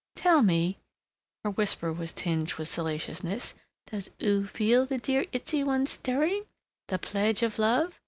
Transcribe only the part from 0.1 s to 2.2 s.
Tell me" Her whisper was